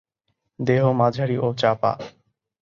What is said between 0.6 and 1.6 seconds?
দেহ মাঝারি ও